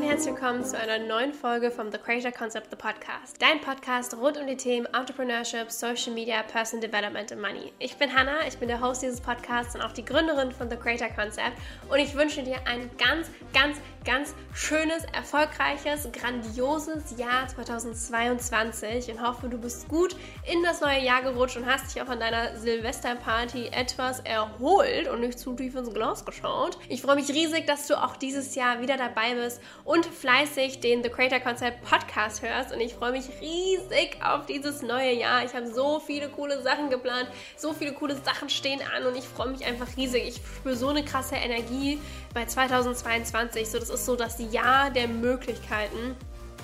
und 0.00 0.06
herzlich 0.06 0.34
willkommen 0.34 0.64
zu 0.64 0.78
einer 0.78 0.98
neuen 0.98 1.34
Folge 1.34 1.70
vom 1.70 1.92
The 1.92 1.98
Creator 1.98 2.32
Concept, 2.32 2.68
the 2.70 2.76
Podcast. 2.76 3.36
Dein 3.38 3.60
Podcast 3.60 4.16
rund 4.16 4.38
um 4.38 4.46
die 4.46 4.56
Themen 4.56 4.86
Entrepreneurship, 4.94 5.70
Social 5.70 6.14
Media, 6.14 6.42
Personal 6.42 6.88
Development 6.88 7.30
und 7.32 7.40
Money. 7.42 7.70
Ich 7.78 7.96
bin 7.96 8.10
Hannah, 8.14 8.46
ich 8.48 8.56
bin 8.56 8.68
der 8.68 8.80
Host 8.80 9.02
dieses 9.02 9.20
Podcasts 9.20 9.74
und 9.74 9.82
auch 9.82 9.92
die 9.92 10.04
Gründerin 10.04 10.52
von 10.52 10.70
The 10.70 10.76
Creator 10.76 11.08
Concept 11.08 11.52
und 11.90 11.98
ich 11.98 12.14
wünsche 12.14 12.42
dir 12.42 12.56
ein 12.66 12.88
ganz, 12.96 13.28
ganz, 13.52 13.76
ganz 14.10 14.34
schönes, 14.52 15.04
erfolgreiches, 15.12 16.08
grandioses 16.10 17.16
Jahr 17.16 17.46
2022 17.46 19.12
und 19.12 19.24
hoffe, 19.24 19.48
du 19.48 19.56
bist 19.56 19.86
gut 19.86 20.16
in 20.50 20.64
das 20.64 20.80
neue 20.80 21.00
Jahr 21.00 21.22
gerutscht 21.22 21.56
und 21.56 21.66
hast 21.66 21.94
dich 21.94 22.02
auch 22.02 22.08
an 22.08 22.18
deiner 22.18 22.56
Silvesterparty 22.56 23.68
etwas 23.68 24.18
erholt 24.20 25.06
und 25.06 25.20
nicht 25.20 25.38
zu 25.38 25.54
tief 25.54 25.76
ins 25.76 25.94
Glas 25.94 26.24
geschaut. 26.24 26.76
Ich 26.88 27.02
freue 27.02 27.14
mich 27.14 27.28
riesig, 27.28 27.68
dass 27.68 27.86
du 27.86 28.02
auch 28.02 28.16
dieses 28.16 28.56
Jahr 28.56 28.80
wieder 28.80 28.96
dabei 28.96 29.36
bist 29.36 29.60
und 29.84 30.04
fleißig 30.06 30.80
den 30.80 31.04
The 31.04 31.10
Creator 31.10 31.38
Concept 31.38 31.82
Podcast 31.82 32.42
hörst 32.42 32.72
und 32.72 32.80
ich 32.80 32.94
freue 32.94 33.12
mich 33.12 33.26
riesig 33.40 34.18
auf 34.24 34.46
dieses 34.46 34.82
neue 34.82 35.12
Jahr. 35.12 35.44
Ich 35.44 35.54
habe 35.54 35.72
so 35.72 36.00
viele 36.00 36.28
coole 36.30 36.60
Sachen 36.62 36.90
geplant, 36.90 37.28
so 37.56 37.72
viele 37.72 37.92
coole 37.92 38.16
Sachen 38.16 38.50
stehen 38.50 38.80
an 38.96 39.06
und 39.06 39.16
ich 39.16 39.24
freue 39.24 39.50
mich 39.50 39.64
einfach 39.64 39.96
riesig. 39.96 40.26
Ich 40.26 40.40
spüre 40.56 40.74
so 40.74 40.88
eine 40.88 41.04
krasse 41.04 41.36
Energie 41.36 42.00
bei 42.34 42.44
2022. 42.44 43.70
So, 43.70 43.78
das 43.78 43.90
ist 43.90 43.99
so 44.04 44.16
das 44.16 44.38
Jahr 44.52 44.90
der 44.90 45.08
Möglichkeiten. 45.08 46.16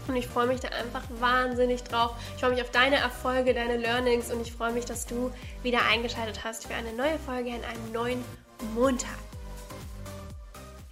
Und 0.08 0.16
ich 0.16 0.26
freue 0.26 0.46
mich 0.46 0.60
da 0.60 0.68
einfach 0.68 1.02
wahnsinnig 1.18 1.82
drauf. 1.82 2.12
Ich 2.34 2.40
freue 2.40 2.50
mich 2.52 2.62
auf 2.62 2.70
deine 2.70 2.96
Erfolge, 2.96 3.54
deine 3.54 3.76
Learnings 3.76 4.32
und 4.32 4.40
ich 4.40 4.52
freue 4.52 4.72
mich, 4.72 4.84
dass 4.84 5.06
du 5.06 5.32
wieder 5.62 5.80
eingeschaltet 5.90 6.44
hast 6.44 6.66
für 6.66 6.74
eine 6.74 6.92
neue 6.92 7.18
Folge 7.18 7.50
an 7.50 7.64
einem 7.64 7.92
neuen 7.92 8.24
Montag. 8.74 9.18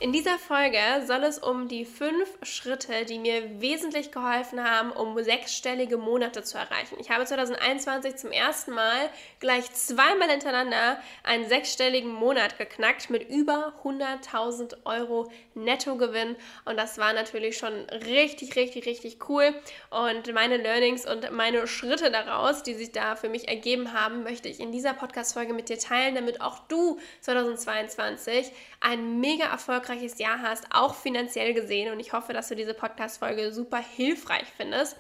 In 0.01 0.13
dieser 0.13 0.39
Folge 0.39 0.79
soll 1.07 1.23
es 1.23 1.39
um 1.39 1.69
die 1.69 1.85
fünf 1.85 2.29
Schritte, 2.43 3.05
die 3.05 3.21
mir 3.21 3.61
wesentlich 3.61 4.11
geholfen 4.11 4.63
haben, 4.63 4.91
um 4.91 5.23
sechsstellige 5.23 5.99
Monate 5.99 6.43
zu 6.43 6.59
erreichen. 6.59 6.97
Ich 6.99 7.11
habe 7.11 7.25
2021 7.25 8.17
zum 8.17 8.33
ersten 8.33 8.73
Mal 8.73 9.09
gleich 9.39 9.73
zweimal 9.73 10.29
hintereinander 10.29 10.99
einen 11.23 11.49
sechsstelligen 11.49 12.13
Monat 12.13 12.59
geknackt 12.59 13.09
mit 13.09 13.31
über 13.31 13.73
100.000 13.85 14.79
Euro 14.85 15.31
Nettogewinn 15.55 16.35
und 16.65 16.77
das 16.77 16.99
war 16.99 17.13
natürlich 17.13 17.57
schon 17.57 17.73
richtig, 17.89 18.57
richtig, 18.57 18.87
richtig 18.87 19.29
cool. 19.29 19.55
Und 19.91 20.35
meine 20.35 20.57
Learnings 20.57 21.07
und 21.07 21.31
meine 21.31 21.69
Schritte 21.69 22.11
daraus, 22.11 22.65
die 22.65 22.75
sich 22.75 22.91
da 22.91 23.15
für 23.15 23.29
mich 23.29 23.47
ergeben 23.47 23.93
haben, 23.93 24.25
möchte 24.25 24.49
ich 24.49 24.59
in 24.59 24.73
dieser 24.73 24.93
Podcast-Folge 24.93 25.55
mit 25.55 25.69
dir 25.69 25.79
teilen, 25.79 26.17
damit 26.17 26.41
auch 26.41 26.59
du 26.67 26.99
2022 27.21 28.51
ein 28.81 29.21
mega 29.21 29.47
erfolgreiches 29.47 29.84
erfolgreiches 29.85 30.19
Jahr 30.19 30.41
hast, 30.41 30.65
auch 30.71 30.95
finanziell 30.95 31.55
gesehen. 31.55 31.93
Und 31.93 32.01
ich 32.01 32.13
hoffe, 32.13 32.33
dass 32.33 32.49
du 32.49 32.57
diese 32.57 32.75
Podcast-Folge 32.75 33.53
super 33.53 33.79
hilfreich 33.79 34.47
findest. 34.57 34.97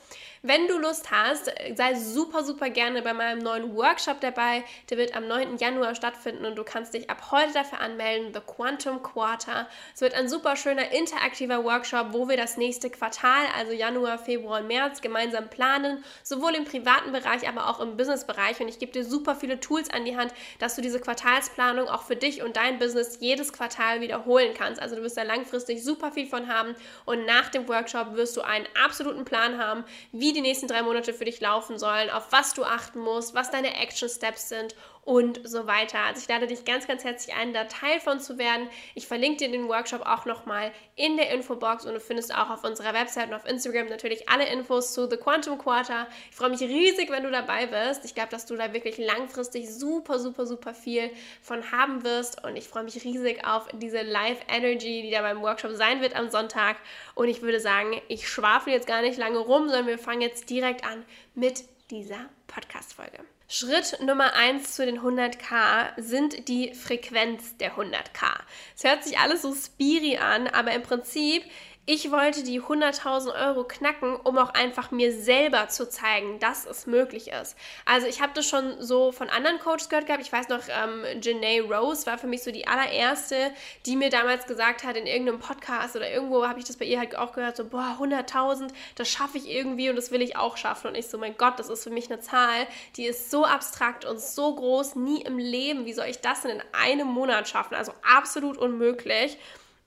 Wenn 0.46 0.68
du 0.68 0.76
Lust 0.76 1.10
hast, 1.10 1.50
sei 1.74 1.94
super, 1.94 2.44
super 2.44 2.68
gerne 2.68 3.00
bei 3.00 3.14
meinem 3.14 3.38
neuen 3.38 3.74
Workshop 3.74 4.20
dabei. 4.20 4.62
Der 4.90 4.98
wird 4.98 5.16
am 5.16 5.26
9. 5.26 5.56
Januar 5.56 5.94
stattfinden 5.94 6.44
und 6.44 6.56
du 6.56 6.64
kannst 6.64 6.92
dich 6.92 7.08
ab 7.08 7.30
heute 7.30 7.54
dafür 7.54 7.80
anmelden, 7.80 8.34
The 8.34 8.40
Quantum 8.40 9.02
Quarter. 9.02 9.66
Es 9.94 10.02
wird 10.02 10.12
ein 10.12 10.28
super 10.28 10.54
schöner 10.56 10.92
interaktiver 10.92 11.64
Workshop, 11.64 12.08
wo 12.10 12.28
wir 12.28 12.36
das 12.36 12.58
nächste 12.58 12.90
Quartal, 12.90 13.46
also 13.56 13.72
Januar, 13.72 14.18
Februar 14.18 14.60
März, 14.60 15.00
gemeinsam 15.00 15.48
planen, 15.48 16.04
sowohl 16.22 16.54
im 16.56 16.66
privaten 16.66 17.12
Bereich, 17.12 17.48
aber 17.48 17.70
auch 17.70 17.80
im 17.80 17.96
Businessbereich. 17.96 18.60
Und 18.60 18.68
ich 18.68 18.78
gebe 18.78 18.92
dir 18.92 19.06
super 19.06 19.36
viele 19.36 19.60
Tools 19.60 19.88
an 19.88 20.04
die 20.04 20.18
Hand, 20.18 20.34
dass 20.58 20.76
du 20.76 20.82
diese 20.82 21.00
Quartalsplanung 21.00 21.88
auch 21.88 22.02
für 22.02 22.16
dich 22.16 22.42
und 22.42 22.58
dein 22.58 22.78
Business 22.78 23.16
jedes 23.18 23.54
Quartal 23.54 24.02
wiederholen 24.02 24.52
kannst. 24.52 24.82
Also 24.82 24.94
du 24.94 25.00
wirst 25.00 25.16
da 25.16 25.22
langfristig 25.22 25.82
super 25.82 26.12
viel 26.12 26.26
von 26.26 26.48
haben 26.48 26.76
und 27.06 27.24
nach 27.24 27.48
dem 27.48 27.66
Workshop 27.66 28.14
wirst 28.14 28.36
du 28.36 28.42
einen 28.42 28.68
absoluten 28.84 29.24
Plan 29.24 29.56
haben, 29.56 29.84
wie 30.12 30.33
die 30.34 30.40
nächsten 30.40 30.68
drei 30.68 30.82
Monate 30.82 31.14
für 31.14 31.24
dich 31.24 31.40
laufen 31.40 31.78
sollen, 31.78 32.10
auf 32.10 32.30
was 32.30 32.54
du 32.54 32.64
achten 32.64 33.00
musst, 33.00 33.34
was 33.34 33.50
deine 33.50 33.76
Action 33.76 34.08
Steps 34.08 34.48
sind 34.48 34.74
und 35.04 35.46
so 35.46 35.66
weiter. 35.66 35.98
Also 35.98 36.20
ich 36.22 36.28
lade 36.28 36.46
dich 36.46 36.64
ganz, 36.64 36.86
ganz 36.86 37.04
herzlich 37.04 37.36
ein, 37.36 37.52
da 37.52 37.64
Teil 37.64 38.00
von 38.00 38.20
zu 38.20 38.38
werden. 38.38 38.68
Ich 38.94 39.06
verlinke 39.06 39.38
dir 39.38 39.50
den 39.50 39.68
Workshop 39.68 40.02
auch 40.06 40.24
nochmal 40.24 40.72
in 40.96 41.16
der 41.16 41.30
Infobox 41.30 41.84
und 41.84 41.94
du 41.94 42.00
findest 42.00 42.34
auch 42.34 42.48
auf 42.48 42.64
unserer 42.64 42.94
Website 42.94 43.28
und 43.28 43.34
auf 43.34 43.46
Instagram 43.46 43.88
natürlich 43.88 44.28
alle 44.28 44.46
Infos 44.46 44.94
zu 44.94 45.08
The 45.08 45.16
Quantum 45.16 45.58
Quarter. 45.58 46.06
Ich 46.30 46.36
freue 46.36 46.50
mich 46.50 46.60
riesig, 46.60 47.10
wenn 47.10 47.22
du 47.22 47.30
dabei 47.30 47.66
bist. 47.66 48.04
Ich 48.04 48.14
glaube, 48.14 48.30
dass 48.30 48.46
du 48.46 48.56
da 48.56 48.72
wirklich 48.72 48.96
langfristig 48.96 49.72
super, 49.72 50.18
super, 50.18 50.46
super 50.46 50.72
viel 50.72 51.10
von 51.42 51.70
haben 51.70 52.02
wirst 52.02 52.42
und 52.42 52.56
ich 52.56 52.66
freue 52.66 52.84
mich 52.84 53.04
riesig 53.04 53.46
auf 53.46 53.68
diese 53.74 54.02
Live 54.02 54.38
Energy, 54.48 55.02
die 55.02 55.10
da 55.10 55.20
beim 55.20 55.42
Workshop 55.42 55.72
sein 55.72 56.00
wird 56.00 56.16
am 56.16 56.30
Sonntag. 56.30 56.76
Und 57.14 57.28
ich 57.28 57.42
würde 57.42 57.60
sagen, 57.60 58.00
ich 58.08 58.28
schwafel 58.28 58.72
jetzt 58.72 58.86
gar 58.86 59.02
nicht 59.02 59.18
lange 59.18 59.38
rum, 59.38 59.68
sondern 59.68 59.86
wir 59.86 59.98
fangen 59.98 60.22
jetzt 60.22 60.48
direkt 60.48 60.84
an 60.84 61.04
mit 61.34 61.64
dieser 61.90 62.30
Podcast-Folge. 62.46 63.18
Schritt 63.46 63.98
Nummer 64.00 64.34
1 64.34 64.74
zu 64.74 64.86
den 64.86 65.00
100k 65.00 66.00
sind 66.00 66.48
die 66.48 66.72
Frequenz 66.74 67.56
der 67.58 67.76
100k. 67.76 68.40
Es 68.74 68.84
hört 68.84 69.04
sich 69.04 69.18
alles 69.18 69.42
so 69.42 69.54
spiri 69.54 70.16
an, 70.16 70.48
aber 70.48 70.72
im 70.72 70.82
Prinzip 70.82 71.44
ich 71.86 72.10
wollte 72.10 72.42
die 72.42 72.62
100.000 72.62 73.48
Euro 73.48 73.64
knacken, 73.64 74.16
um 74.16 74.38
auch 74.38 74.54
einfach 74.54 74.90
mir 74.90 75.12
selber 75.12 75.68
zu 75.68 75.86
zeigen, 75.86 76.38
dass 76.38 76.64
es 76.64 76.86
möglich 76.86 77.28
ist. 77.28 77.56
Also 77.84 78.06
ich 78.06 78.22
habe 78.22 78.32
das 78.34 78.46
schon 78.46 78.80
so 78.80 79.12
von 79.12 79.28
anderen 79.28 79.58
Coaches 79.58 79.90
gehört 79.90 80.06
gehabt. 80.06 80.22
Ich 80.22 80.32
weiß 80.32 80.48
noch, 80.48 80.62
ähm, 80.68 81.04
Janae 81.20 81.60
Rose 81.60 82.06
war 82.06 82.16
für 82.16 82.26
mich 82.26 82.42
so 82.42 82.50
die 82.50 82.66
allererste, 82.66 83.52
die 83.84 83.96
mir 83.96 84.08
damals 84.08 84.46
gesagt 84.46 84.82
hat 84.82 84.96
in 84.96 85.06
irgendeinem 85.06 85.40
Podcast 85.40 85.94
oder 85.94 86.10
irgendwo 86.10 86.46
habe 86.46 86.58
ich 86.58 86.64
das 86.64 86.78
bei 86.78 86.86
ihr 86.86 86.98
halt 86.98 87.16
auch 87.16 87.32
gehört, 87.32 87.58
so 87.58 87.66
boah, 87.66 87.98
100.000, 88.00 88.70
das 88.94 89.10
schaffe 89.10 89.36
ich 89.36 89.50
irgendwie 89.50 89.90
und 89.90 89.96
das 89.96 90.10
will 90.10 90.22
ich 90.22 90.36
auch 90.36 90.56
schaffen. 90.56 90.88
Und 90.88 90.94
ich 90.94 91.08
so, 91.08 91.18
mein 91.18 91.36
Gott, 91.36 91.58
das 91.58 91.68
ist 91.68 91.84
für 91.84 91.90
mich 91.90 92.10
eine 92.10 92.20
Zahl, 92.20 92.66
die 92.96 93.04
ist 93.04 93.30
so 93.30 93.44
abstrakt 93.44 94.06
und 94.06 94.18
so 94.22 94.54
groß, 94.54 94.96
nie 94.96 95.20
im 95.20 95.36
Leben. 95.36 95.84
Wie 95.84 95.92
soll 95.92 96.06
ich 96.06 96.22
das 96.22 96.42
denn 96.42 96.52
in 96.52 96.62
einem 96.72 97.08
Monat 97.08 97.46
schaffen? 97.46 97.74
Also 97.74 97.92
absolut 98.02 98.56
unmöglich. 98.56 99.36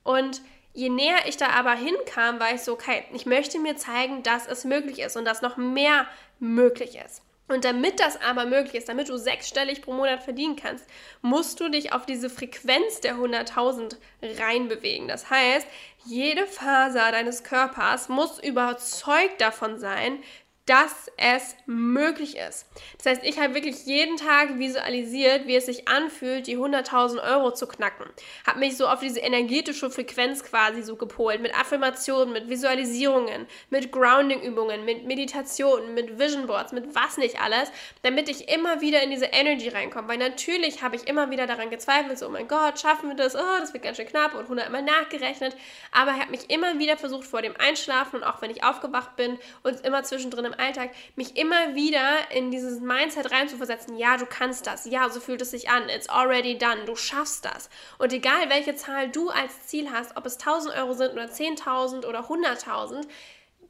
Und 0.03 0.41
Je 0.77 0.89
näher 0.89 1.25
ich 1.25 1.37
da 1.37 1.47
aber 1.49 1.73
hinkam, 1.73 2.39
war 2.39 2.53
ich 2.53 2.61
so, 2.61 2.73
okay, 2.73 3.03
ich 3.11 3.25
möchte 3.25 3.57
mir 3.57 3.77
zeigen, 3.77 4.21
dass 4.21 4.45
es 4.45 4.63
möglich 4.63 4.99
ist 4.99 5.17
und 5.17 5.25
dass 5.25 5.41
noch 5.41 5.57
mehr 5.57 6.05
möglich 6.37 6.99
ist. 7.03 7.23
Und 7.47 7.65
damit 7.65 7.99
das 7.99 8.21
aber 8.21 8.45
möglich 8.45 8.75
ist, 8.75 8.87
damit 8.87 9.09
du 9.09 9.17
sechsstellig 9.17 9.81
pro 9.81 9.93
Monat 9.93 10.21
verdienen 10.21 10.55
kannst, 10.55 10.85
musst 11.23 11.59
du 11.59 11.69
dich 11.69 11.93
auf 11.93 12.05
diese 12.05 12.29
Frequenz 12.29 13.01
der 13.01 13.15
100.000 13.15 13.95
reinbewegen. 14.21 15.07
Das 15.07 15.31
heißt, 15.31 15.65
jede 16.05 16.45
Faser 16.45 17.11
deines 17.11 17.43
Körpers 17.43 18.07
muss 18.07 18.37
überzeugt 18.37 19.41
davon 19.41 19.79
sein, 19.79 20.19
dass 20.67 21.09
es 21.15 21.55
möglich 21.65 22.37
ist. 22.37 22.67
Das 22.97 23.05
heißt, 23.05 23.23
ich 23.23 23.39
habe 23.39 23.55
wirklich 23.55 23.85
jeden 23.85 24.17
Tag 24.17 24.59
visualisiert, 24.59 25.47
wie 25.47 25.55
es 25.55 25.65
sich 25.65 25.87
anfühlt, 25.87 26.45
die 26.45 26.57
100.000 26.57 27.23
Euro 27.23 27.53
zu 27.53 27.67
knacken. 27.67 28.05
Habe 28.45 28.59
mich 28.59 28.75
so 28.75 28.85
auf 28.87 28.99
diese 28.99 29.21
energetische 29.21 29.89
Frequenz 29.89 30.43
quasi 30.43 30.83
so 30.83 30.97
gepolt, 30.97 31.41
mit 31.41 31.57
Affirmationen, 31.57 32.33
mit 32.33 32.49
Visualisierungen, 32.49 33.47
mit 33.69 33.93
Grounding-Übungen, 33.93 34.83
mit 34.83 35.05
Meditationen, 35.05 35.93
mit 35.93 36.19
Vision 36.19 36.47
Boards, 36.47 36.73
mit 36.73 36.93
was 36.93 37.17
nicht 37.17 37.41
alles, 37.41 37.71
damit 38.01 38.27
ich 38.27 38.49
immer 38.49 38.81
wieder 38.81 39.01
in 39.01 39.09
diese 39.09 39.27
Energy 39.27 39.69
reinkomme. 39.69 40.09
Weil 40.09 40.17
natürlich 40.17 40.83
habe 40.83 40.97
ich 40.97 41.07
immer 41.07 41.31
wieder 41.31 41.47
daran 41.47 41.69
gezweifelt, 41.69 42.19
so, 42.19 42.27
oh 42.27 42.29
mein 42.29 42.49
Gott, 42.49 42.77
schaffen 42.77 43.07
wir 43.07 43.15
das? 43.15 43.35
Oh, 43.35 43.59
das 43.61 43.73
wird 43.73 43.83
ganz 43.83 43.95
schön 43.95 44.07
knapp 44.07 44.33
und 44.33 44.43
100 44.43 44.69
Mal 44.69 44.81
nachgerechnet. 44.81 45.55
Aber 45.93 46.11
ich 46.11 46.19
habe 46.19 46.31
mich 46.31 46.49
immer 46.49 46.77
wieder 46.77 46.97
versucht, 46.97 47.25
vor 47.25 47.41
dem 47.41 47.55
Einschlafen 47.57 48.17
und 48.17 48.23
auch 48.25 48.41
wenn 48.41 48.51
ich 48.51 48.65
aufgewacht 48.65 49.15
bin 49.15 49.39
und 49.63 49.79
immer 49.85 50.03
zwischendrin 50.03 50.43
im 50.43 50.56
Alltag, 50.57 50.91
mich 51.15 51.37
immer 51.37 51.75
wieder 51.75 52.31
in 52.31 52.51
dieses 52.51 52.79
Mindset 52.79 53.31
reinzuversetzen, 53.31 53.97
ja, 53.97 54.17
du 54.17 54.25
kannst 54.25 54.67
das, 54.67 54.85
ja, 54.85 55.09
so 55.09 55.19
fühlt 55.19 55.41
es 55.41 55.51
sich 55.51 55.69
an, 55.69 55.89
it's 55.89 56.09
already 56.09 56.57
done, 56.57 56.85
du 56.85 56.95
schaffst 56.95 57.45
das. 57.45 57.69
Und 57.97 58.13
egal, 58.13 58.49
welche 58.49 58.75
Zahl 58.75 59.09
du 59.09 59.29
als 59.29 59.67
Ziel 59.67 59.91
hast, 59.91 60.15
ob 60.17 60.25
es 60.25 60.37
1000 60.37 60.75
Euro 60.75 60.93
sind 60.93 61.11
oder 61.13 61.25
10.000 61.25 62.05
oder 62.05 62.29
100.000, 62.29 63.07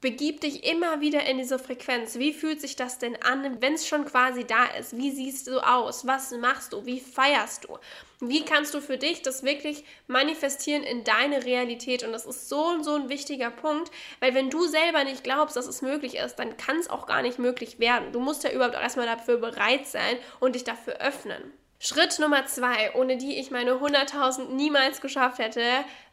begib 0.01 0.41
dich 0.41 0.63
immer 0.63 1.01
wieder 1.01 1.25
in 1.25 1.37
diese 1.37 1.59
Frequenz. 1.59 2.19
Wie 2.19 2.33
fühlt 2.33 2.61
sich 2.61 2.75
das 2.75 2.99
denn 2.99 3.15
an, 3.21 3.61
wenn 3.61 3.73
es 3.73 3.87
schon 3.87 4.05
quasi 4.05 4.43
da 4.43 4.65
ist? 4.79 4.95
Wie 4.95 5.11
siehst 5.11 5.47
du 5.47 5.59
aus? 5.59 6.05
Was 6.05 6.31
machst 6.31 6.73
du? 6.73 6.85
Wie 6.85 6.99
feierst 6.99 7.65
du? 7.65 7.77
Wie 8.19 8.43
kannst 8.43 8.73
du 8.73 8.81
für 8.81 8.97
dich 8.97 9.21
das 9.21 9.43
wirklich 9.43 9.83
manifestieren 10.07 10.83
in 10.83 11.03
deine 11.03 11.45
Realität? 11.45 12.03
Und 12.03 12.11
das 12.11 12.25
ist 12.25 12.49
so 12.49 12.81
so 12.81 12.95
ein 12.95 13.09
wichtiger 13.09 13.51
Punkt, 13.51 13.91
weil 14.19 14.33
wenn 14.33 14.49
du 14.49 14.65
selber 14.65 15.03
nicht 15.03 15.23
glaubst, 15.23 15.55
dass 15.55 15.67
es 15.67 15.81
möglich 15.81 16.17
ist, 16.17 16.35
dann 16.35 16.57
kann 16.57 16.77
es 16.77 16.89
auch 16.89 17.05
gar 17.05 17.21
nicht 17.21 17.39
möglich 17.39 17.79
werden. 17.79 18.11
Du 18.11 18.19
musst 18.19 18.43
ja 18.43 18.51
überhaupt 18.51 18.75
erstmal 18.75 19.05
dafür 19.05 19.37
bereit 19.37 19.87
sein 19.87 20.17
und 20.39 20.55
dich 20.55 20.63
dafür 20.63 20.99
öffnen. 20.99 21.53
Schritt 21.79 22.17
Nummer 22.17 22.43
zwei, 22.47 22.95
ohne 22.95 23.17
die 23.17 23.39
ich 23.39 23.51
meine 23.51 23.73
100.000 23.73 24.49
niemals 24.49 24.99
geschafft 24.99 25.37
hätte, 25.37 25.61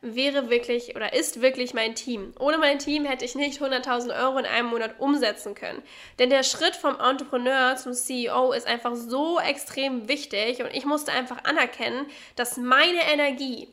wäre 0.02 0.50
wirklich 0.50 0.94
oder 0.94 1.14
ist 1.14 1.40
wirklich 1.40 1.72
mein 1.72 1.94
Team. 1.94 2.34
Ohne 2.38 2.58
mein 2.58 2.78
Team 2.78 3.06
hätte 3.06 3.24
ich 3.24 3.34
nicht 3.34 3.62
100.000 3.62 4.14
Euro 4.22 4.38
in 4.38 4.44
einem 4.44 4.68
Monat 4.68 5.00
umsetzen 5.00 5.54
können. 5.54 5.82
Denn 6.18 6.28
der 6.28 6.42
Schritt 6.42 6.76
vom 6.76 7.00
Entrepreneur 7.00 7.76
zum 7.76 7.94
CEO 7.94 8.52
ist 8.52 8.66
einfach 8.66 8.94
so 8.94 9.40
extrem 9.40 10.06
wichtig 10.06 10.60
und 10.60 10.74
ich 10.74 10.84
musste 10.84 11.12
einfach 11.12 11.44
anerkennen, 11.44 12.06
dass 12.36 12.58
meine 12.58 13.00
Energie 13.10 13.68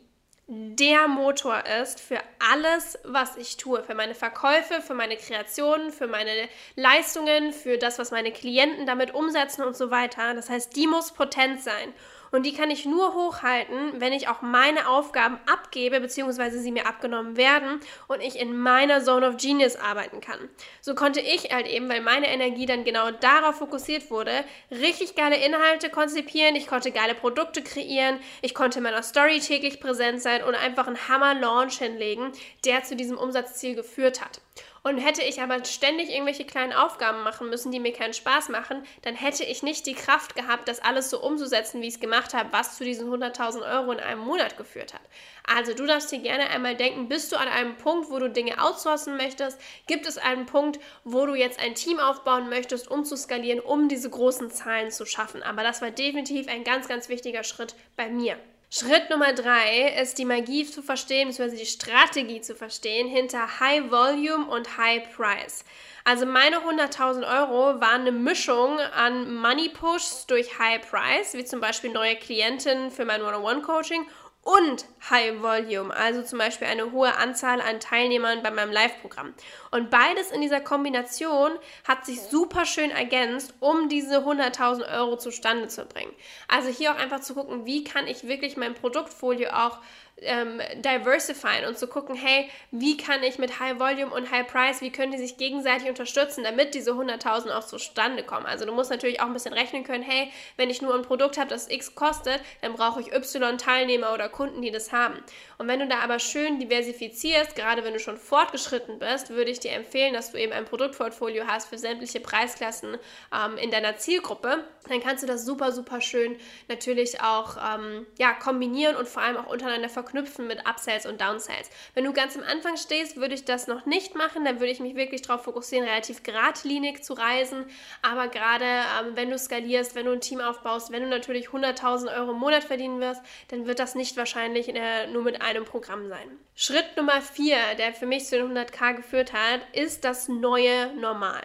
der 0.47 1.07
Motor 1.07 1.63
ist 1.81 2.01
für 2.01 2.19
alles, 2.51 2.99
was 3.05 3.37
ich 3.37 3.57
tue, 3.57 3.83
für 3.83 3.95
meine 3.95 4.15
Verkäufe, 4.15 4.81
für 4.81 4.93
meine 4.93 5.15
Kreationen, 5.15 5.91
für 5.91 6.07
meine 6.07 6.49
Leistungen, 6.75 7.53
für 7.53 7.77
das, 7.77 7.99
was 7.99 8.11
meine 8.11 8.31
Klienten 8.31 8.85
damit 8.85 9.13
umsetzen 9.13 9.63
und 9.63 9.77
so 9.77 9.91
weiter. 9.91 10.33
Das 10.33 10.49
heißt, 10.49 10.75
die 10.75 10.87
muss 10.87 11.13
potent 11.13 11.61
sein. 11.61 11.93
Und 12.31 12.45
die 12.45 12.53
kann 12.53 12.71
ich 12.71 12.85
nur 12.85 13.13
hochhalten, 13.13 13.99
wenn 13.99 14.13
ich 14.13 14.27
auch 14.27 14.41
meine 14.41 14.87
Aufgaben 14.87 15.39
abgebe, 15.45 15.99
beziehungsweise 15.99 16.59
sie 16.59 16.71
mir 16.71 16.87
abgenommen 16.87 17.35
werden 17.35 17.79
und 18.07 18.21
ich 18.21 18.39
in 18.39 18.57
meiner 18.57 19.03
Zone 19.03 19.27
of 19.27 19.37
Genius 19.37 19.75
arbeiten 19.75 20.21
kann. 20.21 20.49
So 20.79 20.95
konnte 20.95 21.19
ich 21.19 21.53
halt 21.53 21.67
eben, 21.67 21.89
weil 21.89 22.01
meine 22.01 22.27
Energie 22.27 22.65
dann 22.65 22.83
genau 22.83 23.11
darauf 23.11 23.57
fokussiert 23.57 24.09
wurde, 24.09 24.31
richtig 24.71 25.15
geile 25.15 25.35
Inhalte 25.35 25.89
konzipieren, 25.89 26.55
ich 26.55 26.67
konnte 26.67 26.91
geile 26.91 27.15
Produkte 27.15 27.61
kreieren, 27.61 28.19
ich 28.41 28.55
konnte 28.55 28.79
in 28.79 28.83
meiner 28.83 29.03
Story 29.03 29.39
täglich 29.39 29.79
präsent 29.79 30.21
sein 30.21 30.43
und 30.43 30.55
einfach 30.55 30.87
einen 30.87 31.07
Hammer-Launch 31.07 31.79
hinlegen, 31.79 32.31
der 32.65 32.83
zu 32.83 32.95
diesem 32.95 33.17
Umsatzziel 33.17 33.75
geführt 33.75 34.21
hat. 34.21 34.41
Und 34.83 34.97
hätte 34.97 35.21
ich 35.21 35.39
aber 35.41 35.63
ständig 35.63 36.09
irgendwelche 36.09 36.43
kleinen 36.43 36.73
Aufgaben 36.73 37.21
machen 37.21 37.49
müssen, 37.49 37.71
die 37.71 37.79
mir 37.79 37.93
keinen 37.93 38.15
Spaß 38.15 38.49
machen, 38.49 38.83
dann 39.03 39.13
hätte 39.13 39.43
ich 39.43 39.61
nicht 39.61 39.85
die 39.85 39.93
Kraft 39.93 40.35
gehabt, 40.35 40.67
das 40.67 40.79
alles 40.79 41.11
so 41.11 41.21
umzusetzen, 41.21 41.81
wie 41.81 41.87
ich 41.87 41.95
es 41.95 41.99
gemacht 41.99 42.33
habe, 42.33 42.51
was 42.51 42.77
zu 42.77 42.83
diesen 42.83 43.07
100.000 43.07 43.61
Euro 43.61 43.91
in 43.91 43.99
einem 43.99 44.21
Monat 44.21 44.57
geführt 44.57 44.95
hat. 44.95 45.01
Also 45.45 45.75
du 45.75 45.85
darfst 45.85 46.11
dir 46.11 46.19
gerne 46.19 46.49
einmal 46.49 46.75
denken, 46.75 47.09
bist 47.09 47.31
du 47.31 47.35
an 47.35 47.47
einem 47.47 47.77
Punkt, 47.77 48.09
wo 48.09 48.17
du 48.17 48.29
Dinge 48.29 48.63
outsourcen 48.63 49.17
möchtest? 49.17 49.59
Gibt 49.85 50.07
es 50.07 50.17
einen 50.17 50.47
Punkt, 50.47 50.79
wo 51.03 51.27
du 51.27 51.35
jetzt 51.35 51.59
ein 51.59 51.75
Team 51.75 51.99
aufbauen 51.99 52.49
möchtest, 52.49 52.89
um 52.89 53.05
zu 53.05 53.15
skalieren, 53.15 53.59
um 53.59 53.87
diese 53.87 54.09
großen 54.09 54.49
Zahlen 54.49 54.89
zu 54.89 55.05
schaffen? 55.05 55.43
Aber 55.43 55.61
das 55.61 55.83
war 55.83 55.91
definitiv 55.91 56.47
ein 56.47 56.63
ganz, 56.63 56.87
ganz 56.87 57.07
wichtiger 57.07 57.43
Schritt 57.43 57.75
bei 57.95 58.09
mir. 58.09 58.37
Schritt 58.73 59.09
Nummer 59.09 59.33
drei 59.33 59.97
ist 60.01 60.17
die 60.17 60.23
Magie 60.23 60.65
zu 60.65 60.81
verstehen, 60.81 61.27
beziehungsweise 61.27 61.61
die 61.61 61.69
Strategie 61.69 62.39
zu 62.39 62.55
verstehen 62.55 63.09
hinter 63.09 63.59
High 63.59 63.91
Volume 63.91 64.45
und 64.47 64.77
High 64.77 65.13
Price. 65.13 65.65
Also 66.05 66.25
meine 66.25 66.59
100.000 66.59 67.27
Euro 67.27 67.81
waren 67.81 68.01
eine 68.01 68.13
Mischung 68.13 68.79
an 68.79 69.35
Money 69.35 69.67
Pushs 69.67 70.25
durch 70.25 70.57
High 70.57 70.89
Price, 70.89 71.33
wie 71.33 71.43
zum 71.43 71.59
Beispiel 71.59 71.91
neue 71.91 72.15
Klientinnen 72.15 72.91
für 72.91 73.03
mein 73.03 73.21
One-on-One-Coaching 73.21 74.07
und 74.43 74.85
High 75.09 75.41
Volume, 75.41 75.95
also 75.95 76.23
zum 76.23 76.39
Beispiel 76.39 76.67
eine 76.67 76.91
hohe 76.91 77.15
Anzahl 77.15 77.61
an 77.61 77.79
Teilnehmern 77.79 78.41
bei 78.41 78.49
meinem 78.49 78.71
Live-Programm. 78.71 79.33
Und 79.69 79.91
beides 79.91 80.31
in 80.31 80.41
dieser 80.41 80.61
Kombination 80.61 81.51
hat 81.87 82.05
sich 82.05 82.21
super 82.21 82.65
schön 82.65 82.89
ergänzt, 82.89 83.53
um 83.59 83.87
diese 83.87 84.19
100.000 84.19 84.97
Euro 84.97 85.17
zustande 85.17 85.67
zu 85.67 85.85
bringen. 85.85 86.13
Also 86.47 86.69
hier 86.69 86.91
auch 86.91 86.97
einfach 86.97 87.21
zu 87.21 87.35
gucken, 87.35 87.65
wie 87.65 87.83
kann 87.83 88.07
ich 88.07 88.27
wirklich 88.27 88.57
mein 88.57 88.73
Produktfolio 88.73 89.49
auch 89.51 89.77
ähm, 90.21 90.61
diversifyen 90.75 91.65
und 91.67 91.77
zu 91.77 91.87
gucken, 91.87 92.15
hey, 92.15 92.49
wie 92.71 92.97
kann 92.97 93.23
ich 93.23 93.39
mit 93.39 93.59
High 93.59 93.79
Volume 93.79 94.13
und 94.13 94.31
High 94.31 94.47
Price, 94.47 94.81
wie 94.81 94.91
können 94.91 95.11
die 95.11 95.17
sich 95.17 95.37
gegenseitig 95.37 95.89
unterstützen, 95.89 96.43
damit 96.43 96.73
diese 96.73 96.91
100.000 96.91 97.51
auch 97.51 97.65
zustande 97.65 98.23
kommen. 98.23 98.45
Also 98.45 98.65
du 98.65 98.71
musst 98.71 98.91
natürlich 98.91 99.19
auch 99.19 99.25
ein 99.25 99.33
bisschen 99.33 99.53
rechnen 99.53 99.83
können, 99.83 100.03
hey, 100.03 100.31
wenn 100.57 100.69
ich 100.69 100.81
nur 100.81 100.93
ein 100.93 101.01
Produkt 101.01 101.37
habe, 101.37 101.49
das 101.49 101.69
X 101.69 101.95
kostet, 101.95 102.39
dann 102.61 102.73
brauche 102.73 103.01
ich 103.01 103.11
Y 103.13 103.57
Teilnehmer 103.57 104.13
oder 104.13 104.29
Kunden, 104.31 104.61
die 104.61 104.71
das 104.71 104.91
haben. 104.91 105.21
Und 105.57 105.67
wenn 105.67 105.79
du 105.79 105.87
da 105.87 105.99
aber 105.99 106.19
schön 106.19 106.59
diversifizierst, 106.59 107.55
gerade 107.55 107.83
wenn 107.83 107.93
du 107.93 107.99
schon 107.99 108.17
fortgeschritten 108.17 108.99
bist, 108.99 109.29
würde 109.29 109.51
ich 109.51 109.59
dir 109.59 109.71
empfehlen, 109.71 110.13
dass 110.13 110.31
du 110.31 110.39
eben 110.39 110.51
ein 110.53 110.65
Produktportfolio 110.65 111.45
hast 111.47 111.69
für 111.69 111.77
sämtliche 111.77 112.19
Preisklassen 112.19 112.97
ähm, 113.33 113.57
in 113.57 113.71
deiner 113.71 113.97
Zielgruppe. 113.97 114.63
Dann 114.87 115.01
kannst 115.01 115.23
du 115.23 115.27
das 115.27 115.45
super, 115.45 115.71
super 115.71 116.01
schön 116.01 116.37
natürlich 116.67 117.21
auch 117.21 117.57
ähm, 117.57 118.07
ja, 118.17 118.33
kombinieren 118.33 118.95
und 118.95 119.07
vor 119.07 119.21
allem 119.21 119.37
auch 119.37 119.47
untereinander 119.47 119.89
verknüpfen 119.89 120.47
mit 120.47 120.67
Upsells 120.67 121.05
und 121.05 121.21
Downsells. 121.21 121.69
Wenn 121.93 122.05
du 122.05 122.13
ganz 122.13 122.35
am 122.35 122.43
Anfang 122.43 122.77
stehst, 122.77 123.17
würde 123.17 123.35
ich 123.35 123.45
das 123.45 123.67
noch 123.67 123.85
nicht 123.85 124.15
machen. 124.15 124.45
Dann 124.45 124.59
würde 124.59 124.71
ich 124.71 124.79
mich 124.79 124.95
wirklich 124.95 125.21
darauf 125.21 125.43
fokussieren, 125.43 125.87
relativ 125.87 126.23
geradlinig 126.23 127.03
zu 127.03 127.13
reisen. 127.13 127.65
Aber 128.01 128.27
gerade 128.27 128.65
ähm, 128.65 129.15
wenn 129.15 129.29
du 129.29 129.37
skalierst, 129.37 129.95
wenn 129.95 130.05
du 130.05 130.11
ein 130.13 130.21
Team 130.21 130.41
aufbaust, 130.41 130.91
wenn 130.91 131.03
du 131.03 131.09
natürlich 131.09 131.49
100.000 131.49 132.15
Euro 132.17 132.31
im 132.31 132.39
Monat 132.39 132.63
verdienen 132.63 132.99
wirst, 132.99 133.21
dann 133.49 133.67
wird 133.67 133.79
das 133.79 133.95
nicht 133.95 134.15
wahrscheinlich 134.21 134.69
äh, 134.69 135.07
nur 135.07 135.23
mit 135.23 135.41
einem 135.41 135.65
Programm 135.65 136.07
sein. 136.07 136.29
Schritt 136.55 136.95
Nummer 136.95 137.21
4, 137.21 137.75
der 137.77 137.93
für 137.93 138.05
mich 138.05 138.25
zu 138.25 138.37
den 138.37 138.55
100k 138.55 138.95
geführt 138.95 139.33
hat, 139.33 139.61
ist 139.73 140.05
das 140.05 140.27
neue 140.27 140.93
Normal. 140.93 141.41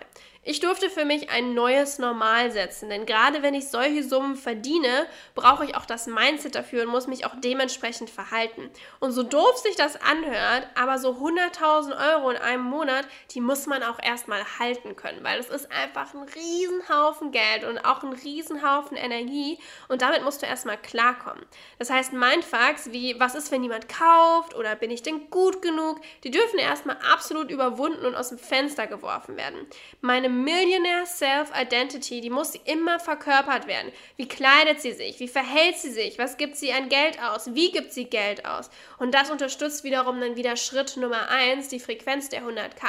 Ich 0.49 0.61
durfte 0.61 0.89
für 0.91 1.05
mich 1.05 1.29
ein 1.31 1.55
neues 1.55 1.99
Normal 1.99 2.53
setzen, 2.53 2.89
denn 2.89 3.05
gerade 3.05 3.43
wenn 3.43 3.53
ich 3.53 3.67
solche 3.67 4.05
Summen 4.05 4.37
verdiene, 4.37 5.09
brauche 5.35 5.65
ich 5.65 5.75
auch 5.75 5.87
das 5.87 6.07
Mindset 6.07 6.55
dafür 6.55 6.85
und 6.85 6.91
muss 6.91 7.09
mich 7.09 7.27
auch 7.27 7.35
dementsprechend 7.43 8.11
verhalten. 8.11 8.71
Und 9.01 9.11
so 9.11 9.25
doof 9.25 9.57
sich 9.57 9.75
das 9.75 10.01
anhört, 10.01 10.69
aber 10.77 10.99
so 10.99 11.15
100.000 11.15 12.13
Euro 12.13 12.31
in 12.31 12.37
einem 12.37 12.63
Monat, 12.63 13.09
die 13.33 13.41
muss 13.41 13.67
man 13.67 13.83
auch 13.83 13.99
erstmal 14.01 14.45
halten 14.61 14.95
können, 14.95 15.25
weil 15.25 15.41
es 15.41 15.49
ist 15.49 15.73
einfach 15.73 16.15
ein 16.15 16.23
Riesenhaufen 16.23 17.33
Geld 17.33 17.65
und 17.65 17.79
auch 17.79 18.05
ein 18.05 18.13
Riesenhaufen 18.13 18.97
Energie 18.97 19.59
und 19.89 20.01
damit 20.01 20.23
musst 20.23 20.43
du 20.43 20.47
erstmal 20.47 20.79
klarkommen. 20.79 21.45
Das 21.81 21.91
heißt, 21.91 22.13
Mindfucks 22.13 22.93
wie, 22.93 23.19
was 23.19 23.35
ist, 23.35 23.51
wenn 23.51 23.65
jemand 23.65 23.89
kauft 23.89 24.55
oder 24.55 24.77
bin 24.77 24.93
ich 24.93 25.03
denn 25.03 25.29
gut 25.29 25.61
genug, 25.61 26.01
die 26.23 26.31
dürfen 26.31 26.61
erstmal 26.61 26.99
absolut 27.13 27.51
überwunden 27.51 28.07
und 28.07 28.15
aus 28.15 28.29
dem 28.29 28.39
Fenster 28.39 28.87
geworfen 28.87 29.37
werden. 29.37 29.67
Meine 30.01 30.36
Millionaire 30.45 31.07
Self-Identity, 31.07 32.21
die 32.21 32.31
muss 32.31 32.55
immer 32.65 32.99
verkörpert 32.99 33.67
werden. 33.67 33.93
Wie 34.17 34.29
kleidet 34.29 34.81
sie 34.81 34.93
sich? 34.93 35.19
Wie 35.21 35.29
verhält 35.29 35.79
sie 35.79 35.91
sich? 35.91 36.19
Was 36.19 36.37
gibt 36.37 36.57
sie 36.57 36.73
an 36.73 36.89
Geld 36.89 37.23
aus? 37.23 37.55
Wie 37.55 37.71
gibt 37.73 37.93
sie 37.93 38.05
Geld 38.05 38.45
aus? 38.45 38.71
Und 38.99 39.15
das 39.15 39.31
unterstützt 39.31 39.85
wiederum 39.85 40.21
dann 40.21 40.37
wieder 40.37 40.57
Schritt 40.57 40.97
Nummer 40.97 41.29
1, 41.31 41.69
die 41.69 41.81
Frequenz 41.81 42.29
der 42.29 42.43
100k. 42.43 42.87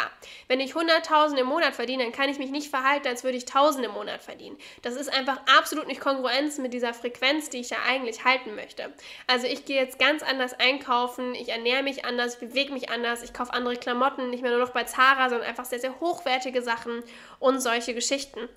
Wenn 0.47 0.59
ich 0.59 0.73
100.000 0.73 1.37
im 1.37 1.47
Monat 1.47 1.75
verdiene, 1.75 2.03
dann 2.03 2.11
kann 2.11 2.29
ich 2.29 2.37
mich 2.37 2.51
nicht 2.51 2.69
verhalten, 2.69 3.07
als 3.07 3.23
würde 3.23 3.37
ich 3.37 3.45
1.000 3.45 3.83
im 3.83 3.91
Monat 3.91 4.21
verdienen. 4.21 4.57
Das 4.81 4.95
ist 4.95 5.13
einfach 5.13 5.39
absolut 5.57 5.87
nicht 5.87 6.01
kongruent 6.01 6.57
mit 6.59 6.73
dieser 6.73 6.93
Frequenz, 6.93 7.49
die 7.49 7.57
ich 7.57 7.69
ja 7.69 7.77
eigentlich 7.87 8.25
halten 8.25 8.55
möchte. 8.55 8.93
Also 9.27 9.47
ich 9.47 9.65
gehe 9.65 9.81
jetzt 9.81 9.99
ganz 9.99 10.23
anders 10.23 10.53
einkaufen, 10.59 11.33
ich 11.35 11.49
ernähre 11.49 11.83
mich 11.83 12.05
anders, 12.05 12.35
ich 12.35 12.39
bewege 12.39 12.73
mich 12.73 12.89
anders, 12.89 13.23
ich 13.23 13.33
kaufe 13.33 13.53
andere 13.53 13.75
Klamotten, 13.75 14.29
nicht 14.29 14.41
mehr 14.41 14.51
nur 14.51 14.59
noch 14.59 14.71
bei 14.71 14.83
Zara, 14.83 15.29
sondern 15.29 15.47
einfach 15.47 15.65
sehr, 15.65 15.79
sehr 15.79 15.99
hochwertige 15.99 16.61
Sachen 16.61 17.03
und 17.39 17.59
solche 17.59 17.93
Geschichten. 17.93 18.49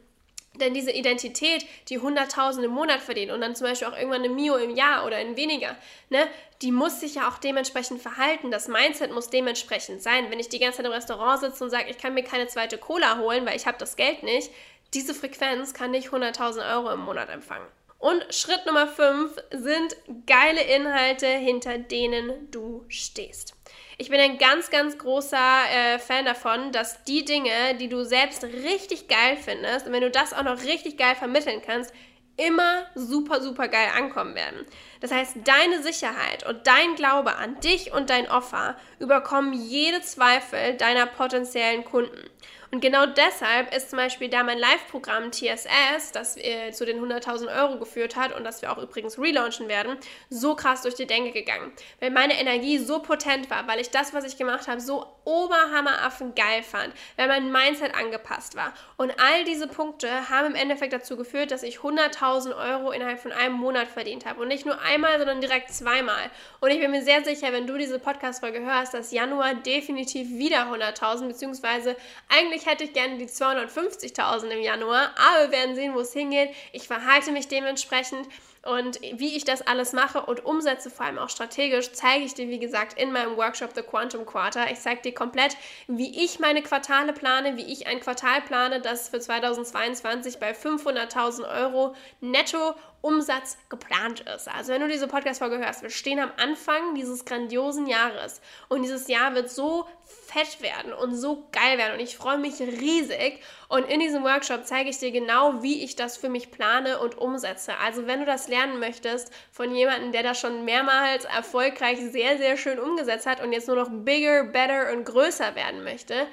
Denn 0.54 0.74
diese 0.74 0.90
Identität, 0.90 1.64
die 1.88 2.00
100.000 2.00 2.64
im 2.64 2.72
Monat 2.72 3.00
verdient 3.00 3.30
und 3.30 3.40
dann 3.40 3.54
zum 3.54 3.68
Beispiel 3.68 3.88
auch 3.88 3.96
irgendwann 3.96 4.24
eine 4.24 4.34
Mio 4.34 4.56
im 4.56 4.74
Jahr 4.74 5.06
oder 5.06 5.20
in 5.20 5.36
weniger, 5.36 5.76
ne, 6.08 6.26
die 6.60 6.72
muss 6.72 7.00
sich 7.00 7.14
ja 7.14 7.28
auch 7.28 7.38
dementsprechend 7.38 8.02
verhalten. 8.02 8.50
Das 8.50 8.66
Mindset 8.66 9.12
muss 9.12 9.30
dementsprechend 9.30 10.02
sein. 10.02 10.28
Wenn 10.28 10.40
ich 10.40 10.48
die 10.48 10.58
ganze 10.58 10.78
Zeit 10.78 10.86
im 10.86 10.92
Restaurant 10.92 11.40
sitze 11.40 11.64
und 11.64 11.70
sage, 11.70 11.88
ich 11.88 11.98
kann 11.98 12.14
mir 12.14 12.24
keine 12.24 12.48
zweite 12.48 12.78
Cola 12.78 13.18
holen, 13.18 13.46
weil 13.46 13.56
ich 13.56 13.66
habe 13.66 13.78
das 13.78 13.96
Geld 13.96 14.24
nicht, 14.24 14.50
diese 14.92 15.14
Frequenz 15.14 15.72
kann 15.72 15.92
nicht 15.92 16.08
100.000 16.08 16.74
Euro 16.74 16.90
im 16.90 17.00
Monat 17.00 17.30
empfangen. 17.30 17.66
Und 18.00 18.34
Schritt 18.34 18.64
Nummer 18.64 18.88
5 18.88 19.36
sind 19.52 19.94
geile 20.26 20.62
Inhalte, 20.62 21.26
hinter 21.26 21.76
denen 21.76 22.50
du 22.50 22.86
stehst. 22.88 23.54
Ich 23.98 24.08
bin 24.08 24.18
ein 24.18 24.38
ganz, 24.38 24.70
ganz 24.70 24.96
großer 24.96 25.36
äh, 25.36 25.98
Fan 25.98 26.24
davon, 26.24 26.72
dass 26.72 27.04
die 27.04 27.26
Dinge, 27.26 27.74
die 27.78 27.90
du 27.90 28.02
selbst 28.02 28.42
richtig 28.42 29.06
geil 29.08 29.36
findest, 29.36 29.86
und 29.86 29.92
wenn 29.92 30.00
du 30.00 30.10
das 30.10 30.32
auch 30.32 30.44
noch 30.44 30.62
richtig 30.62 30.96
geil 30.96 31.14
vermitteln 31.14 31.60
kannst, 31.64 31.92
immer 32.38 32.86
super, 32.94 33.42
super 33.42 33.68
geil 33.68 33.90
ankommen 33.94 34.34
werden. 34.34 34.64
Das 35.00 35.12
heißt, 35.12 35.36
deine 35.44 35.82
Sicherheit 35.82 36.48
und 36.48 36.66
dein 36.66 36.94
Glaube 36.94 37.36
an 37.36 37.60
dich 37.60 37.92
und 37.92 38.08
dein 38.08 38.30
Offer 38.30 38.76
überkommen 38.98 39.52
jede 39.52 40.00
Zweifel 40.00 40.78
deiner 40.78 41.04
potenziellen 41.04 41.84
Kunden. 41.84 42.30
Und 42.72 42.80
genau 42.80 43.04
deshalb 43.04 43.74
ist 43.74 43.90
zum 43.90 43.96
Beispiel 43.96 44.28
da 44.28 44.44
mein 44.44 44.58
Live-Programm 44.58 45.32
TSS, 45.32 46.12
das 46.12 46.36
äh, 46.36 46.70
zu 46.70 46.86
den 46.86 47.00
100.000 47.00 47.52
Euro 47.60 47.78
geführt 47.78 48.14
hat 48.14 48.32
und 48.32 48.44
das 48.44 48.62
wir 48.62 48.70
auch 48.70 48.78
übrigens 48.78 49.18
relaunchen 49.18 49.66
werden, 49.66 49.96
so 50.28 50.54
krass 50.54 50.82
durch 50.82 50.94
die 50.94 51.06
Denke 51.06 51.32
gegangen. 51.32 51.72
Weil 51.98 52.10
meine 52.10 52.38
Energie 52.38 52.78
so 52.78 53.00
potent 53.00 53.50
war, 53.50 53.66
weil 53.66 53.80
ich 53.80 53.90
das, 53.90 54.14
was 54.14 54.24
ich 54.24 54.36
gemacht 54.36 54.68
habe, 54.68 54.80
so 54.80 55.04
oberhammeraffen 55.24 56.34
geil 56.36 56.62
fand, 56.62 56.94
weil 57.16 57.26
mein 57.26 57.50
Mindset 57.50 57.94
angepasst 57.94 58.54
war. 58.54 58.72
Und 58.96 59.12
all 59.18 59.44
diese 59.44 59.66
Punkte 59.66 60.30
haben 60.30 60.46
im 60.46 60.54
Endeffekt 60.54 60.92
dazu 60.92 61.16
geführt, 61.16 61.50
dass 61.50 61.64
ich 61.64 61.78
100.000 61.78 62.56
Euro 62.56 62.92
innerhalb 62.92 63.18
von 63.18 63.32
einem 63.32 63.54
Monat 63.54 63.88
verdient 63.88 64.26
habe. 64.26 64.40
Und 64.40 64.48
nicht 64.48 64.64
nur 64.64 64.80
einmal, 64.80 65.18
sondern 65.18 65.40
direkt 65.40 65.72
zweimal. 65.72 66.30
Und 66.60 66.70
ich 66.70 66.78
bin 66.78 66.92
mir 66.92 67.02
sehr 67.02 67.24
sicher, 67.24 67.52
wenn 67.52 67.66
du 67.66 67.76
diese 67.78 67.98
Podcast-Folge 67.98 68.60
hörst, 68.60 68.94
dass 68.94 69.10
Januar 69.10 69.54
definitiv 69.54 70.28
wieder 70.30 70.72
100.000, 70.72 71.26
beziehungsweise 71.26 71.96
eigentlich 72.28 72.59
eigentlich 72.60 72.66
hätte 72.66 72.84
ich 72.84 72.92
gerne 72.92 73.16
die 73.18 73.26
250.000 73.26 74.48
im 74.48 74.62
Januar, 74.62 75.10
aber 75.16 75.44
wir 75.44 75.52
werden 75.52 75.74
sehen, 75.74 75.94
wo 75.94 76.00
es 76.00 76.12
hingeht. 76.12 76.50
Ich 76.72 76.86
verhalte 76.86 77.32
mich 77.32 77.48
dementsprechend 77.48 78.28
und 78.62 79.00
wie 79.00 79.36
ich 79.36 79.44
das 79.44 79.62
alles 79.62 79.94
mache 79.94 80.20
und 80.20 80.44
umsetze, 80.44 80.90
vor 80.90 81.06
allem 81.06 81.18
auch 81.18 81.30
strategisch, 81.30 81.92
zeige 81.92 82.24
ich 82.24 82.34
dir, 82.34 82.48
wie 82.48 82.58
gesagt, 82.58 83.00
in 83.00 83.10
meinem 83.10 83.36
Workshop 83.36 83.70
The 83.74 83.82
Quantum 83.82 84.26
Quarter. 84.26 84.70
Ich 84.70 84.80
zeige 84.80 85.00
dir 85.00 85.14
komplett, 85.14 85.56
wie 85.86 86.22
ich 86.22 86.40
meine 86.40 86.62
Quartale 86.62 87.14
plane, 87.14 87.56
wie 87.56 87.72
ich 87.72 87.86
ein 87.86 88.00
Quartal 88.00 88.42
plane, 88.42 88.80
das 88.80 89.08
für 89.08 89.20
2022 89.20 90.38
bei 90.38 90.52
500.000 90.52 91.62
Euro 91.62 91.94
netto 92.20 92.74
Umsatz 93.02 93.56
geplant 93.68 94.20
ist. 94.20 94.48
Also 94.48 94.72
wenn 94.72 94.82
du 94.82 94.88
diese 94.88 95.08
Podcast-Folge 95.08 95.58
hörst, 95.58 95.82
wir 95.82 95.90
stehen 95.90 96.18
am 96.18 96.32
Anfang 96.36 96.94
dieses 96.94 97.24
grandiosen 97.24 97.86
Jahres 97.86 98.40
und 98.68 98.82
dieses 98.82 99.08
Jahr 99.08 99.34
wird 99.34 99.50
so 99.50 99.86
fett 100.04 100.60
werden 100.60 100.92
und 100.92 101.14
so 101.14 101.48
geil 101.52 101.78
werden 101.78 101.94
und 101.94 102.00
ich 102.00 102.16
freue 102.16 102.38
mich 102.38 102.60
riesig 102.60 103.40
und 103.68 103.84
in 103.84 104.00
diesem 104.00 104.22
Workshop 104.22 104.66
zeige 104.66 104.90
ich 104.90 104.98
dir 104.98 105.12
genau, 105.12 105.62
wie 105.62 105.82
ich 105.82 105.96
das 105.96 106.16
für 106.16 106.28
mich 106.28 106.50
plane 106.50 106.98
und 106.98 107.16
umsetze. 107.16 107.72
Also 107.78 108.06
wenn 108.06 108.20
du 108.20 108.26
das 108.26 108.48
lernen 108.48 108.80
möchtest 108.80 109.32
von 109.50 109.74
jemandem, 109.74 110.12
der 110.12 110.22
das 110.22 110.38
schon 110.38 110.64
mehrmals 110.64 111.24
erfolgreich 111.24 111.98
sehr, 112.10 112.36
sehr 112.38 112.56
schön 112.56 112.78
umgesetzt 112.78 113.26
hat 113.26 113.42
und 113.42 113.52
jetzt 113.52 113.68
nur 113.68 113.76
noch 113.76 113.88
bigger, 113.90 114.44
better 114.44 114.92
und 114.92 115.04
größer 115.04 115.54
werden 115.54 115.84
möchte, 115.84 116.26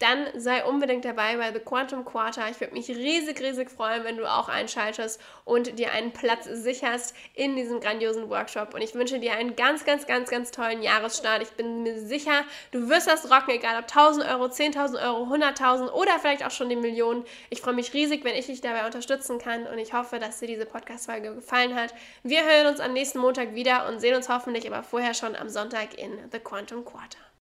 dann 0.00 0.28
sei 0.34 0.64
unbedingt 0.64 1.04
dabei 1.04 1.36
bei 1.36 1.52
The 1.52 1.60
Quantum 1.60 2.06
Quarter. 2.06 2.48
Ich 2.50 2.58
würde 2.58 2.72
mich 2.72 2.88
riesig, 2.88 3.38
riesig 3.40 3.70
freuen, 3.70 4.02
wenn 4.02 4.16
du 4.16 4.24
auch 4.24 4.48
einschaltest 4.48 5.20
und 5.44 5.78
dir 5.78 5.92
einen 5.92 6.12
Platz 6.12 6.46
sicherst 6.46 7.14
in 7.34 7.54
diesem 7.54 7.80
grandiosen 7.80 8.30
Workshop. 8.30 8.72
Und 8.72 8.80
ich 8.80 8.94
wünsche 8.94 9.18
dir 9.18 9.34
einen 9.34 9.56
ganz, 9.56 9.84
ganz, 9.84 10.06
ganz, 10.06 10.30
ganz 10.30 10.50
tollen 10.50 10.82
Jahresstart. 10.82 11.42
Ich 11.42 11.50
bin 11.50 11.82
mir 11.82 12.00
sicher, 12.00 12.44
du 12.72 12.88
wirst 12.88 13.08
das 13.08 13.30
rocken, 13.30 13.54
egal 13.54 13.78
ob 13.78 13.82
1000 13.82 14.26
Euro, 14.26 14.46
10.000 14.46 15.04
Euro, 15.04 15.34
100.000 15.34 15.90
oder 15.90 16.18
vielleicht 16.18 16.46
auch 16.46 16.50
schon 16.50 16.70
die 16.70 16.76
Millionen. 16.76 17.24
Ich 17.50 17.60
freue 17.60 17.74
mich 17.74 17.92
riesig, 17.92 18.24
wenn 18.24 18.34
ich 18.34 18.46
dich 18.46 18.62
dabei 18.62 18.86
unterstützen 18.86 19.38
kann 19.38 19.66
und 19.66 19.78
ich 19.78 19.92
hoffe, 19.92 20.18
dass 20.18 20.40
dir 20.40 20.48
diese 20.48 20.64
Podcast-Folge 20.64 21.34
gefallen 21.34 21.74
hat. 21.74 21.94
Wir 22.22 22.42
hören 22.44 22.68
uns 22.68 22.80
am 22.80 22.94
nächsten 22.94 23.18
Montag 23.18 23.54
wieder 23.54 23.86
und 23.86 24.00
sehen 24.00 24.16
uns 24.16 24.30
hoffentlich 24.30 24.66
aber 24.66 24.82
vorher 24.82 25.12
schon 25.12 25.36
am 25.36 25.50
Sonntag 25.50 25.98
in 25.98 26.18
The 26.32 26.38
Quantum 26.38 26.86
Quarter. 26.86 27.20